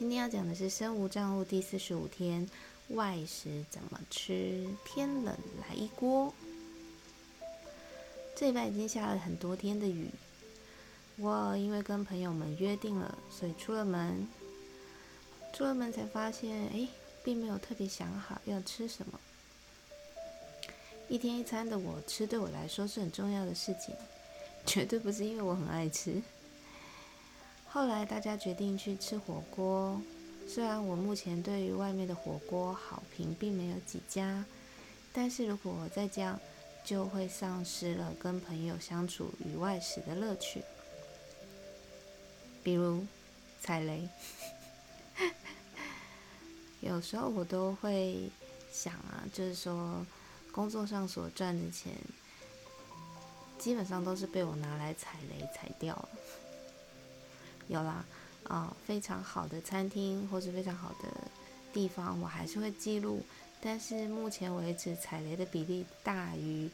[0.00, 2.48] 今天要讲的是身无障物第四十五天，
[2.88, 4.66] 外食怎么吃？
[4.82, 6.32] 天冷来一锅。
[8.34, 10.08] 这礼拜已经下了很多天的雨，
[11.18, 14.26] 我因为跟朋友们约定了，所以出了门。
[15.52, 16.88] 出了门才发现，哎，
[17.22, 19.20] 并没有特别想好要吃什么。
[21.08, 23.94] 一天一餐的我吃，对我来说是很重要的事情，
[24.64, 26.22] 绝对不是因为我很爱吃。
[27.72, 30.02] 后来大家决定去吃火锅，
[30.48, 34.44] 虽然我目前对于外面的火锅好评并没有几家，
[35.12, 36.38] 但是如果我再这样，
[36.84, 40.64] 就会丧失了跟朋友相处与外食的乐趣。
[42.64, 43.06] 比如
[43.60, 44.08] 踩雷，
[46.80, 48.28] 有时候我都会
[48.72, 50.04] 想啊，就是说。
[50.52, 51.92] 工作上所赚的钱，
[53.56, 56.08] 基本上都是被我拿来踩雷踩掉了。
[57.70, 58.04] 有啦，
[58.48, 61.08] 啊，非常好的餐厅或是非常好的
[61.72, 63.24] 地方，我还是会记录。
[63.62, 66.68] 但是目前为止，踩雷的比例大于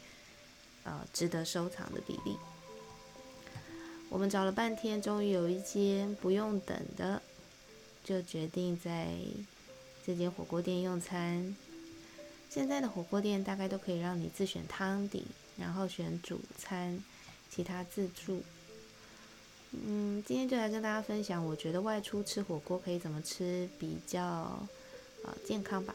[0.83, 2.35] 呃值得收藏的比例。
[4.09, 7.21] 我们找了半天，终于有一间不用等的，
[8.03, 9.09] 就决定在
[10.05, 11.55] 这间火锅店用餐。
[12.49, 15.27] 现在的火锅店大概都可以让你自选汤底，
[15.57, 17.03] 然后选主餐，
[17.51, 18.41] 其他自助。
[19.71, 24.67] 嗯，今天就来跟大家分享，我觉得外出吃火锅可以怎么吃比较
[25.23, 25.93] 呃健康吧。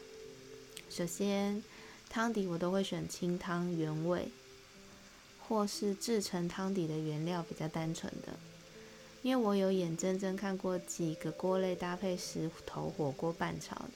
[0.89, 1.61] 首先，
[2.09, 4.29] 汤底我都会选清汤原味，
[5.47, 8.37] 或是制成汤底的原料比较单纯的，
[9.21, 13.89] 因为我有眼睁睁看过几个锅类搭配石头火锅拌炒的。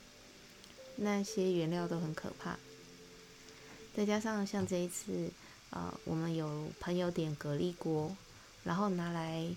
[0.98, 2.58] 那些原料都很可怕，
[3.96, 5.30] 再加上像这一次，
[5.70, 8.16] 呃，我们有朋友点蛤蜊锅，
[8.64, 9.48] 然后拿来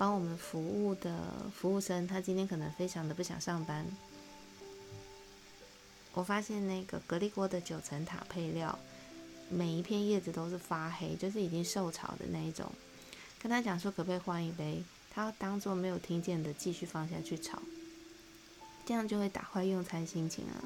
[0.00, 1.14] 帮我们服务的
[1.54, 3.84] 服务生，他今天可能非常的不想上班。
[6.14, 8.78] 我发现那个蛤蜊锅的九层塔配料，
[9.50, 12.72] 每一片叶子都是发黑，就是已经受潮的那一种。
[13.42, 17.60] 跟他讲说可不可以换一杯，他当做没有听见的继续放下去炒。
[18.86, 20.64] 这样就会打坏用餐心情啊，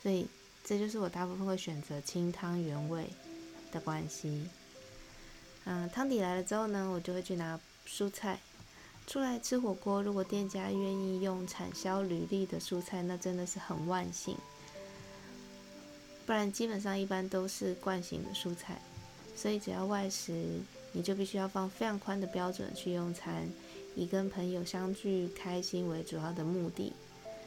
[0.00, 0.28] 所以
[0.64, 3.10] 这就是我大部分会选择清汤原味
[3.72, 4.46] 的关系。
[5.64, 8.40] 嗯，汤底来了之后呢，我就会去拿蔬菜
[9.06, 10.02] 出来吃火锅。
[10.02, 14.36] 如果店家愿意用产销履历的蔬菜，那真的是很万幸。
[16.26, 18.80] 不然基本上一般都是惯性的蔬菜，
[19.36, 20.32] 所以只要外食，
[20.92, 23.48] 你就必须要放非常宽的标准去用餐。
[23.94, 26.92] 以跟朋友相聚开心为主要的目的，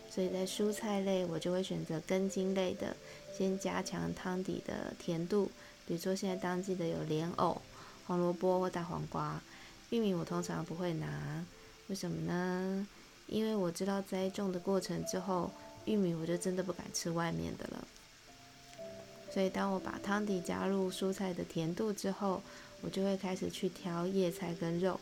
[0.09, 2.95] 所以在蔬菜类我就会选择根茎类的，
[3.37, 5.51] 先加强汤底的甜度。
[5.85, 7.61] 比如说现在当季的有莲藕、
[8.05, 9.41] 红萝卜或大黄瓜，
[9.89, 11.45] 玉米我通常不会拿，
[11.87, 12.87] 为什么呢？
[13.27, 15.51] 因为我知道栽种的过程之后，
[15.85, 17.87] 玉米我就真的不敢吃外面的了。
[19.31, 22.41] 所以当我把汤底加入蔬菜的甜度之后，
[22.81, 24.99] 我就会开始去挑叶菜跟肉。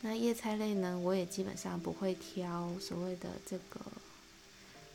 [0.00, 3.80] 那叶菜类呢，我也基本上不会挑所谓的这个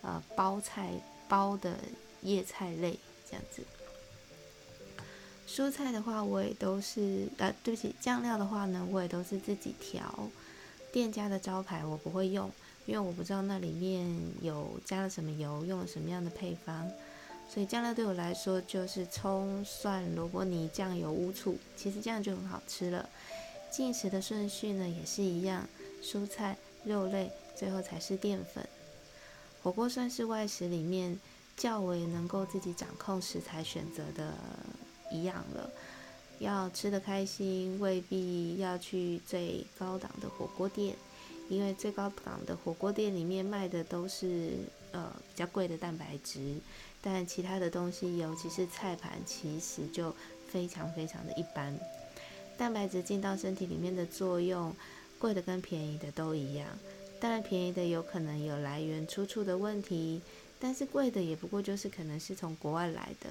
[0.01, 0.91] 呃包菜
[1.27, 1.77] 包的
[2.21, 2.97] 叶菜类
[3.27, 3.63] 这样子。
[5.49, 10.29] 蔬菜的话，我也都是呃，对不起，酱料的话呢，我也都是自己调。
[10.93, 12.51] 店家的招牌我不会用，
[12.85, 14.07] 因为我不知道那里面
[14.43, 16.87] 有加了什么油，用了什么样的配方。
[17.49, 23.09] 所以酱料对我来说就是葱、蒜、萝卜泥、酱油、乌醋，其实这样就很好吃了。
[23.71, 25.67] 进食的顺序呢也是一样，
[26.03, 28.63] 蔬菜、肉类，最后才是淀粉。
[29.63, 31.19] 火锅算是外食里面
[31.57, 34.35] 较为能够自己掌控食材选择的
[35.11, 35.69] 一样了。
[36.39, 40.95] 要吃得开心，未必要去最高档的火锅店，
[41.49, 44.51] 因为最高档的火锅店里面卖的都是
[44.91, 46.55] 呃比较贵的蛋白质，
[47.01, 50.15] 但其他的东西，尤其是菜盘，其实就
[50.47, 51.77] 非常非常的一般。
[52.57, 54.73] 蛋白质进到身体里面的作用，
[55.17, 56.67] 贵的跟便宜的都一样。
[57.19, 60.21] 当然，便宜的有可能有来源出处的问题，
[60.57, 63.29] 但是贵的也不过就是可能是从国外来的，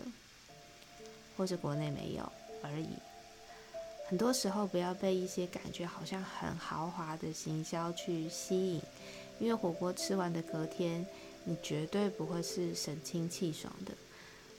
[1.38, 2.32] 或者国内没有
[2.62, 2.88] 而已。
[4.08, 8.82] 很多时候不要被一些感觉好像很豪华的行销去吸引，
[9.38, 11.06] 因为火锅吃完的隔天，
[11.44, 13.92] 你绝对不会是神清气爽的。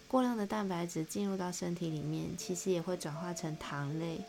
[0.07, 4.21] 过量的蛋白质进入到身体里面，其实也会转化成糖类。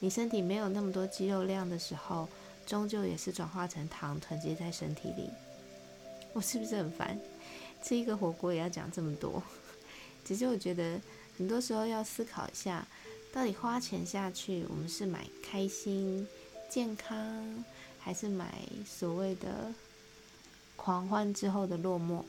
[0.00, 2.28] 你身体没有那么多肌肉量的时候，
[2.66, 5.30] 终究也是转化成糖囤积在身体里。
[6.32, 7.18] 我是不是很烦？
[7.82, 9.42] 吃一个火锅也要讲这么多？
[10.24, 10.98] 其实我觉得
[11.36, 12.86] 很多时候要思考一下，
[13.32, 16.26] 到底花钱下去，我们是买开心、
[16.70, 17.64] 健康，
[17.98, 19.72] 还是买所谓的
[20.76, 22.22] 狂欢之后的落寞？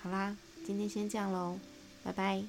[0.00, 0.36] 好啦，
[0.66, 1.58] 今天先这样喽，
[2.02, 2.42] 拜拜。